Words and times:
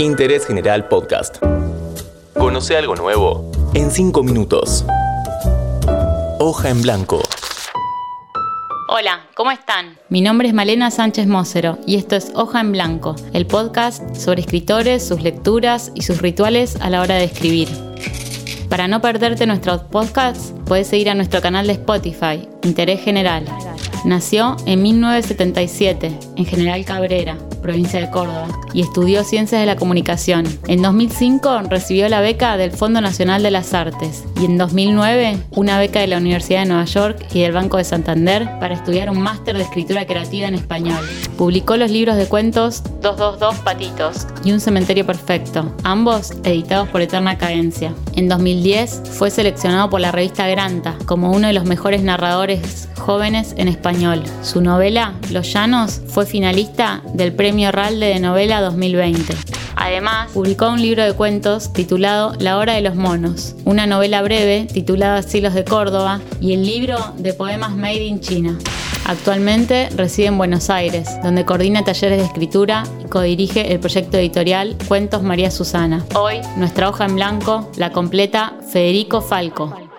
Interés 0.00 0.46
General 0.46 0.88
Podcast. 0.88 1.36
Conoce 2.32 2.74
algo 2.74 2.96
nuevo 2.96 3.52
en 3.74 3.90
5 3.90 4.22
minutos. 4.22 4.86
Hoja 6.38 6.70
en 6.70 6.80
blanco. 6.80 7.20
Hola, 8.88 9.26
¿cómo 9.36 9.50
están? 9.50 9.98
Mi 10.08 10.22
nombre 10.22 10.48
es 10.48 10.54
Malena 10.54 10.90
Sánchez 10.90 11.26
Mosero 11.26 11.76
y 11.86 11.96
esto 11.96 12.16
es 12.16 12.32
Hoja 12.34 12.62
en 12.62 12.72
Blanco, 12.72 13.14
el 13.34 13.46
podcast 13.46 14.16
sobre 14.16 14.40
escritores, 14.40 15.06
sus 15.06 15.20
lecturas 15.20 15.92
y 15.94 16.00
sus 16.00 16.22
rituales 16.22 16.76
a 16.80 16.88
la 16.88 17.02
hora 17.02 17.16
de 17.16 17.24
escribir. 17.24 17.68
Para 18.70 18.88
no 18.88 19.02
perderte 19.02 19.44
nuestros 19.44 19.82
podcasts, 19.82 20.54
puedes 20.64 20.86
seguir 20.86 21.10
a 21.10 21.14
nuestro 21.14 21.42
canal 21.42 21.66
de 21.66 21.74
Spotify, 21.74 22.48
Interés 22.62 23.02
General. 23.02 23.44
Nació 24.06 24.56
en 24.64 24.80
1977, 24.80 26.18
en 26.36 26.46
General 26.46 26.82
Cabrera, 26.86 27.36
provincia 27.60 28.00
de 28.00 28.10
Córdoba, 28.10 28.48
y 28.72 28.82
estudió 28.82 29.24
Ciencias 29.24 29.60
de 29.60 29.66
la 29.66 29.76
Comunicación. 29.76 30.44
En 30.68 30.82
2005 30.82 31.62
recibió 31.68 32.08
la 32.08 32.20
beca 32.20 32.56
del 32.56 32.70
Fondo 32.70 33.00
Nacional 33.00 33.42
de 33.42 33.50
las 33.50 33.74
Artes 33.74 34.24
y 34.40 34.44
en 34.44 34.58
2009 34.58 35.38
una 35.52 35.78
beca 35.78 36.00
de 36.00 36.06
la 36.06 36.18
Universidad 36.18 36.60
de 36.60 36.66
Nueva 36.66 36.84
York 36.84 37.26
y 37.32 37.42
del 37.42 37.52
Banco 37.52 37.76
de 37.76 37.84
Santander 37.84 38.48
para 38.60 38.74
estudiar 38.74 39.10
un 39.10 39.20
máster 39.20 39.56
de 39.56 39.62
escritura 39.62 40.06
creativa 40.06 40.48
en 40.48 40.54
español. 40.54 41.04
Publicó 41.36 41.76
los 41.76 41.90
libros 41.90 42.16
de 42.16 42.26
cuentos 42.26 42.82
222 43.02 43.56
Patitos 43.56 44.26
y 44.44 44.52
Un 44.52 44.60
Cementerio 44.60 45.06
Perfecto, 45.06 45.74
ambos 45.82 46.32
editados 46.44 46.88
por 46.88 47.00
Eterna 47.00 47.38
Cadencia. 47.38 47.92
En 48.14 48.28
2010 48.28 49.02
fue 49.10 49.30
seleccionado 49.30 49.90
por 49.90 50.00
la 50.00 50.12
revista 50.12 50.46
Granta 50.48 50.96
como 51.06 51.32
uno 51.32 51.48
de 51.48 51.52
los 51.52 51.64
mejores 51.64 52.02
narradores 52.02 52.88
jóvenes 52.98 53.54
en 53.56 53.68
español. 53.68 54.22
Su 54.42 54.60
novela, 54.60 55.14
Los 55.30 55.52
Llanos, 55.52 56.00
fue 56.06 56.26
finalista 56.26 57.02
del 57.14 57.32
Premio 57.32 57.49
Ralde 57.50 58.06
de 58.06 58.20
Novela 58.20 58.60
2020. 58.60 59.34
Además, 59.74 60.30
publicó 60.32 60.68
un 60.68 60.80
libro 60.80 61.04
de 61.04 61.14
cuentos 61.14 61.72
titulado 61.72 62.34
La 62.38 62.58
Hora 62.58 62.74
de 62.74 62.80
los 62.80 62.94
Monos, 62.94 63.56
una 63.64 63.86
novela 63.86 64.22
breve 64.22 64.68
titulada 64.72 65.22
Silos 65.22 65.54
de 65.54 65.64
Córdoba 65.64 66.20
y 66.40 66.54
el 66.54 66.64
libro 66.64 66.96
de 67.18 67.34
poemas 67.34 67.74
Made 67.74 68.04
in 68.04 68.20
China. 68.20 68.56
Actualmente 69.04 69.88
reside 69.96 70.28
en 70.28 70.38
Buenos 70.38 70.70
Aires, 70.70 71.08
donde 71.24 71.44
coordina 71.44 71.82
talleres 71.82 72.18
de 72.18 72.24
escritura 72.24 72.84
y 73.04 73.08
codirige 73.08 73.72
el 73.72 73.80
proyecto 73.80 74.16
editorial 74.18 74.76
Cuentos 74.86 75.22
María 75.22 75.50
Susana. 75.50 76.04
Hoy, 76.14 76.36
nuestra 76.56 76.88
hoja 76.88 77.06
en 77.06 77.16
blanco 77.16 77.68
la 77.76 77.90
completa 77.90 78.54
Federico 78.70 79.20
Falco. 79.20 79.89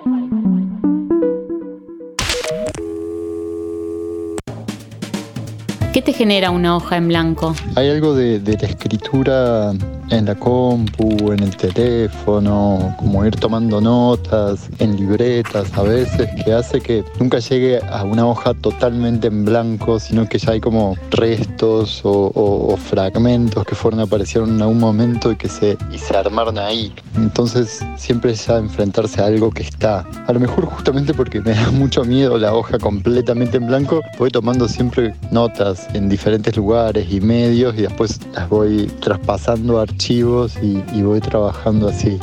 ¿Qué 6.02 6.14
te 6.14 6.14
genera 6.14 6.50
una 6.50 6.76
hoja 6.76 6.98
en 6.98 7.10
blanco? 7.10 7.54
Hay 7.76 7.88
algo 7.88 8.16
de, 8.16 8.40
la 8.40 8.68
escritura 8.68 9.72
en 10.12 10.26
la 10.26 10.36
compu, 10.36 11.32
en 11.32 11.42
el 11.42 11.56
teléfono, 11.56 12.94
como 12.98 13.26
ir 13.26 13.36
tomando 13.38 13.80
notas, 13.80 14.70
en 14.80 14.98
libretas 14.98 15.76
a 15.78 15.84
veces, 15.84 16.30
que 16.44 16.54
hace 16.54 16.82
que 16.82 17.04
nunca 17.20 17.40
llegue 17.40 17.80
a 17.90 18.04
una 18.04 18.28
hoja 18.28 18.54
totalmente 18.54 19.28
en 19.28 19.46
blanco, 19.46 20.00
sino 20.00 20.28
que 20.28 20.38
ya 20.38 20.52
hay 20.52 20.60
como 20.60 20.96
restos 21.12 22.02
o, 22.04 22.78
fragmentos 22.78 23.64
que 23.66 23.76
fueron 23.76 24.02
aparecieron 24.02 24.56
en 24.56 24.62
algún 24.62 24.80
momento 24.80 25.32
y 25.32 25.36
que 25.38 25.48
se, 25.48 25.78
y 25.92 25.98
se 25.98 26.16
armaron 26.16 26.58
ahí. 26.58 26.94
Entonces 27.16 27.80
siempre 27.96 28.34
ya 28.34 28.58
enfrentarse 28.58 29.22
a 29.22 29.28
algo 29.28 29.50
que 29.52 29.64
está. 29.64 30.06
A 30.28 30.34
lo 30.34 30.40
mejor 30.40 30.66
justamente 30.66 31.14
porque 31.14 31.40
me 31.40 31.54
da 31.54 31.72
mucho 31.72 32.04
miedo 32.04 32.38
la 32.38 32.54
hoja 32.54 32.78
completamente 32.80 33.58
en 33.58 33.68
blanco, 33.68 34.02
voy 34.18 34.30
tomando 34.30 34.68
siempre 34.68 35.14
notas 35.32 35.88
en 35.94 36.10
diferentes 36.10 36.58
lugares 36.58 37.08
y 37.10 37.22
medios 37.22 37.76
y 37.78 37.84
después 37.84 38.20
las 38.34 38.50
voy 38.50 38.88
traspasando 39.00 39.80
a 39.80 39.84
archivos 39.84 40.01
y, 40.10 41.02
voy 41.02 41.20
trabajando 41.20 41.88
así. 41.88 42.18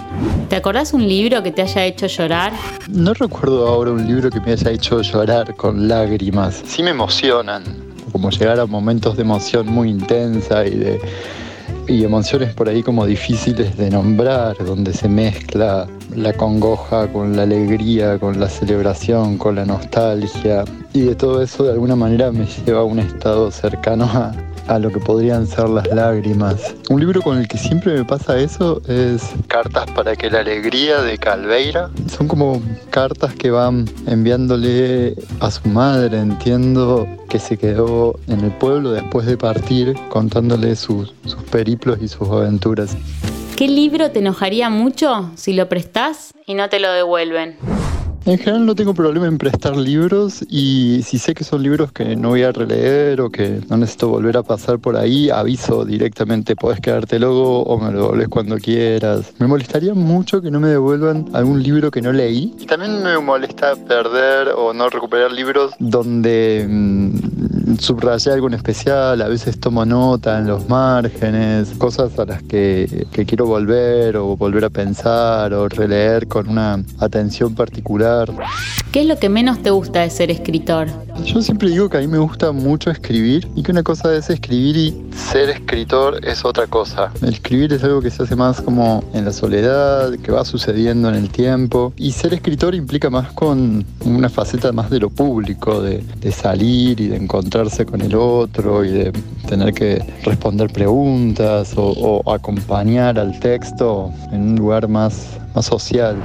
¿Te 0.48 0.56
acordás 0.56 0.92
un 0.92 1.06
libro 1.06 1.42
que 1.42 1.52
te 1.52 1.62
haya 1.62 1.84
hecho 1.84 2.06
llorar? 2.06 2.52
No 2.88 3.14
recuerdo 3.14 3.68
ahora 3.68 3.92
un 3.92 4.06
libro 4.06 4.30
que 4.30 4.40
me 4.40 4.52
haya 4.52 4.70
hecho 4.70 5.00
llorar 5.02 5.54
con 5.54 5.86
lágrimas. 5.86 6.62
Sí 6.66 6.82
me 6.82 6.90
emocionan, 6.90 7.62
como 8.10 8.30
llegar 8.30 8.58
a 8.58 8.66
momentos 8.66 9.16
de 9.16 9.22
emoción 9.22 9.66
muy 9.68 9.90
intensa 9.90 10.66
y 10.66 10.70
de 10.70 11.00
y 11.88 12.04
emociones 12.04 12.52
por 12.52 12.68
ahí 12.68 12.82
como 12.82 13.06
difíciles 13.06 13.76
de 13.78 13.90
nombrar, 13.90 14.56
donde 14.64 14.92
se 14.92 15.08
mezcla 15.08 15.88
la 16.14 16.32
congoja 16.34 17.10
con 17.10 17.34
la 17.34 17.44
alegría, 17.44 18.18
con 18.18 18.38
la 18.38 18.48
celebración, 18.48 19.38
con 19.38 19.54
la 19.54 19.64
nostalgia. 19.64 20.64
Y 20.92 21.00
de 21.00 21.14
todo 21.14 21.42
eso 21.42 21.64
de 21.64 21.72
alguna 21.72 21.96
manera 21.96 22.30
me 22.30 22.44
lleva 22.44 22.80
a 22.80 22.84
un 22.84 22.98
estado 22.98 23.50
cercano 23.50 24.04
a, 24.04 24.32
a 24.68 24.78
lo 24.78 24.90
que 24.90 25.00
podrían 25.00 25.46
ser 25.46 25.68
las 25.68 25.86
lágrimas. 25.88 26.74
Un 26.90 27.00
libro 27.00 27.20
con 27.22 27.38
el 27.38 27.48
que 27.48 27.58
siempre 27.58 27.94
me 27.94 28.04
pasa 28.04 28.38
eso 28.38 28.80
es 28.86 29.32
Cartas 29.48 29.90
para 29.92 30.14
que 30.14 30.30
la 30.30 30.40
alegría 30.40 31.02
de 31.02 31.18
Calveira. 31.18 31.90
Son 32.08 32.28
como 32.28 32.62
cartas 32.90 33.34
que 33.34 33.50
van 33.50 33.88
enviándole 34.06 35.14
a 35.40 35.50
su 35.50 35.68
madre, 35.68 36.18
entiendo, 36.18 37.06
que 37.28 37.38
se 37.38 37.56
quedó 37.56 38.18
en 38.28 38.40
el 38.40 38.52
pueblo 38.52 38.92
después 38.92 39.26
de 39.26 39.36
partir, 39.36 39.94
contándole 40.10 40.76
sus, 40.76 41.14
sus 41.24 41.42
periplos 41.44 41.98
y 42.00 42.08
sus 42.08 42.28
aventuras. 42.28 42.96
¿Qué 43.56 43.66
libro 43.66 44.10
te 44.10 44.20
enojaría 44.20 44.70
mucho 44.70 45.30
si 45.34 45.52
lo 45.52 45.68
prestás 45.68 46.32
y 46.46 46.54
no 46.54 46.68
te 46.68 46.78
lo 46.78 46.92
devuelven? 46.92 47.56
En 48.28 48.36
general 48.36 48.66
no 48.66 48.74
tengo 48.74 48.92
problema 48.92 49.26
en 49.26 49.38
prestar 49.38 49.74
libros 49.74 50.44
y 50.50 51.02
si 51.02 51.16
sé 51.16 51.32
que 51.32 51.44
son 51.44 51.62
libros 51.62 51.92
que 51.92 52.14
no 52.14 52.28
voy 52.28 52.42
a 52.42 52.52
releer 52.52 53.22
o 53.22 53.30
que 53.30 53.62
no 53.70 53.78
necesito 53.78 54.08
volver 54.08 54.36
a 54.36 54.42
pasar 54.42 54.78
por 54.78 54.98
ahí, 54.98 55.30
aviso 55.30 55.86
directamente, 55.86 56.54
podés 56.54 56.78
quedarte 56.78 57.18
luego 57.18 57.62
o 57.62 57.80
me 57.80 57.90
lo 57.90 58.02
devolves 58.02 58.28
cuando 58.28 58.58
quieras. 58.58 59.32
Me 59.38 59.46
molestaría 59.46 59.94
mucho 59.94 60.42
que 60.42 60.50
no 60.50 60.60
me 60.60 60.68
devuelvan 60.68 61.24
algún 61.32 61.62
libro 61.62 61.90
que 61.90 62.02
no 62.02 62.12
leí. 62.12 62.54
Y 62.58 62.66
también 62.66 63.02
me 63.02 63.18
molesta 63.18 63.74
perder 63.76 64.48
o 64.48 64.74
no 64.74 64.90
recuperar 64.90 65.32
libros 65.32 65.72
donde 65.78 66.66
mm, 66.68 67.37
subrayé 67.78 68.32
algo 68.32 68.48
en 68.48 68.54
especial, 68.54 69.22
a 69.22 69.28
veces 69.28 69.58
tomo 69.58 69.84
nota 69.84 70.38
en 70.38 70.46
los 70.46 70.68
márgenes, 70.68 71.70
cosas 71.78 72.18
a 72.18 72.24
las 72.24 72.42
que, 72.42 73.06
que 73.12 73.24
quiero 73.24 73.46
volver 73.46 74.16
o 74.16 74.36
volver 74.36 74.64
a 74.64 74.70
pensar 74.70 75.52
o 75.54 75.68
releer 75.68 76.28
con 76.28 76.48
una 76.48 76.82
atención 76.98 77.54
particular 77.54 78.32
¿Qué 78.98 79.02
es 79.02 79.08
lo 79.08 79.16
que 79.16 79.28
menos 79.28 79.62
te 79.62 79.70
gusta 79.70 80.00
de 80.00 80.10
ser 80.10 80.28
escritor? 80.28 80.88
Yo 81.24 81.40
siempre 81.40 81.68
digo 81.68 81.88
que 81.88 81.98
a 81.98 82.00
mí 82.00 82.08
me 82.08 82.18
gusta 82.18 82.50
mucho 82.50 82.90
escribir 82.90 83.46
y 83.54 83.62
que 83.62 83.70
una 83.70 83.84
cosa 83.84 84.12
es 84.12 84.28
escribir 84.28 84.76
y 84.76 85.06
ser 85.14 85.50
escritor 85.50 86.18
es 86.26 86.44
otra 86.44 86.66
cosa. 86.66 87.12
Escribir 87.22 87.72
es 87.72 87.84
algo 87.84 88.02
que 88.02 88.10
se 88.10 88.24
hace 88.24 88.34
más 88.34 88.60
como 88.60 89.04
en 89.14 89.24
la 89.24 89.32
soledad, 89.32 90.14
que 90.18 90.32
va 90.32 90.44
sucediendo 90.44 91.08
en 91.10 91.14
el 91.14 91.30
tiempo 91.30 91.92
y 91.96 92.10
ser 92.10 92.34
escritor 92.34 92.74
implica 92.74 93.08
más 93.08 93.32
con 93.34 93.86
una 94.04 94.28
faceta 94.28 94.72
más 94.72 94.90
de 94.90 94.98
lo 94.98 95.10
público, 95.10 95.80
de, 95.80 96.02
salir 96.32 97.00
y 97.00 97.06
de 97.06 97.18
encontrarse 97.18 97.86
con 97.86 98.00
el 98.00 98.16
otro 98.16 98.84
y 98.84 98.90
de 98.90 99.12
tener 99.48 99.74
que 99.74 100.04
responder 100.24 100.72
preguntas 100.72 101.72
o, 101.76 101.92
o 102.24 102.32
acompañar 102.34 103.16
al 103.16 103.38
texto 103.38 104.10
en 104.32 104.40
un 104.40 104.56
lugar 104.56 104.88
más, 104.88 105.38
más 105.54 105.66
social. 105.66 106.16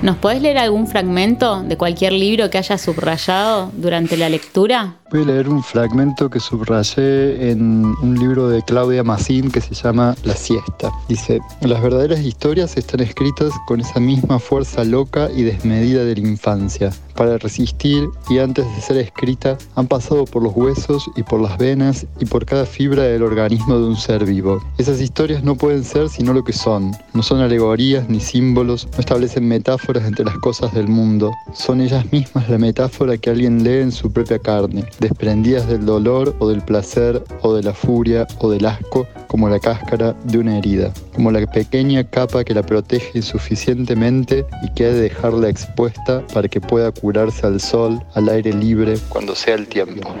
¿Nos 0.00 0.16
podés 0.16 0.40
leer 0.40 0.58
algún 0.58 0.86
fragmento 0.86 1.62
de 1.62 1.76
cualquier 1.76 2.12
libro 2.12 2.50
que 2.50 2.58
hayas 2.58 2.80
subrayado 2.80 3.72
durante 3.74 4.16
la 4.16 4.28
lectura? 4.28 4.97
Voy 5.10 5.22
a 5.22 5.24
leer 5.24 5.48
un 5.48 5.62
fragmento 5.62 6.28
que 6.28 6.38
subrayé 6.38 7.50
en 7.50 7.82
un 8.02 8.18
libro 8.18 8.50
de 8.50 8.62
Claudia 8.62 9.02
Massín 9.02 9.50
que 9.50 9.62
se 9.62 9.74
llama 9.74 10.14
La 10.22 10.36
siesta. 10.36 10.92
Dice, 11.08 11.40
las 11.62 11.80
verdaderas 11.80 12.20
historias 12.20 12.76
están 12.76 13.00
escritas 13.00 13.50
con 13.66 13.80
esa 13.80 14.00
misma 14.00 14.38
fuerza 14.38 14.84
loca 14.84 15.30
y 15.34 15.44
desmedida 15.44 16.04
de 16.04 16.14
la 16.14 16.28
infancia. 16.28 16.90
Para 17.14 17.38
resistir 17.38 18.06
y 18.28 18.38
antes 18.38 18.66
de 18.76 18.82
ser 18.82 18.98
escrita 18.98 19.56
han 19.76 19.88
pasado 19.88 20.26
por 20.26 20.42
los 20.42 20.54
huesos 20.54 21.10
y 21.16 21.22
por 21.22 21.40
las 21.40 21.56
venas 21.56 22.06
y 22.20 22.26
por 22.26 22.44
cada 22.44 22.66
fibra 22.66 23.04
del 23.04 23.22
organismo 23.22 23.78
de 23.78 23.86
un 23.86 23.96
ser 23.96 24.26
vivo. 24.26 24.62
Esas 24.76 25.00
historias 25.00 25.42
no 25.42 25.56
pueden 25.56 25.84
ser 25.84 26.10
sino 26.10 26.34
lo 26.34 26.44
que 26.44 26.52
son. 26.52 26.92
No 27.14 27.22
son 27.22 27.40
alegorías 27.40 28.10
ni 28.10 28.20
símbolos, 28.20 28.86
no 28.92 28.98
establecen 28.98 29.48
metáforas 29.48 30.04
entre 30.04 30.26
las 30.26 30.36
cosas 30.38 30.74
del 30.74 30.86
mundo. 30.86 31.32
Son 31.54 31.80
ellas 31.80 32.04
mismas 32.12 32.48
la 32.50 32.58
metáfora 32.58 33.16
que 33.16 33.30
alguien 33.30 33.64
lee 33.64 33.80
en 33.80 33.90
su 33.90 34.12
propia 34.12 34.38
carne 34.38 34.84
desprendidas 34.98 35.68
del 35.68 35.86
dolor 35.86 36.34
o 36.38 36.48
del 36.48 36.62
placer 36.62 37.22
o 37.42 37.54
de 37.54 37.62
la 37.62 37.72
furia 37.72 38.26
o 38.38 38.50
del 38.50 38.66
asco 38.66 39.06
como 39.26 39.48
la 39.48 39.58
cáscara 39.58 40.14
de 40.24 40.38
una 40.38 40.58
herida, 40.58 40.92
como 41.14 41.30
la 41.30 41.46
pequeña 41.46 42.04
capa 42.04 42.44
que 42.44 42.54
la 42.54 42.62
protege 42.62 43.10
insuficientemente 43.14 44.46
y 44.62 44.72
que 44.72 44.86
ha 44.86 44.88
de 44.88 45.02
dejarla 45.02 45.48
expuesta 45.48 46.26
para 46.32 46.48
que 46.48 46.60
pueda 46.60 46.90
curarse 46.92 47.46
al 47.46 47.60
sol, 47.60 48.02
al 48.14 48.28
aire 48.28 48.52
libre, 48.52 48.98
cuando 49.08 49.34
sea 49.34 49.54
el 49.54 49.66
tiempo. 49.68 50.14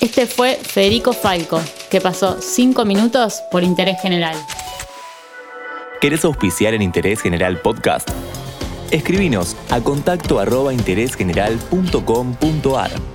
Este 0.00 0.26
fue 0.26 0.56
Federico 0.56 1.12
Falco, 1.12 1.60
que 1.90 2.00
pasó 2.00 2.40
cinco 2.40 2.84
minutos 2.84 3.40
por 3.50 3.62
Interés 3.62 4.00
General. 4.00 4.36
¿Querés 6.00 6.24
auspiciar 6.24 6.74
en 6.74 6.82
Interés 6.82 7.20
General 7.20 7.60
Podcast? 7.60 8.10
Escribinos 8.92 9.56
a 9.70 9.80
contacto 9.80 10.38
arroba 10.38 10.72
interésgeneral.com.ar. 10.72 13.11